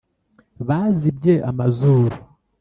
bazibye 0.67 1.33
amazuru 1.49 2.15